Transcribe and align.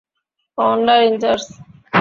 Commander 0.57 0.99
in 1.07 1.15
charge. 1.21 1.43